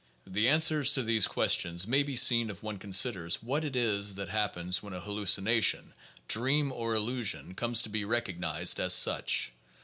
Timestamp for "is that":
3.75-4.29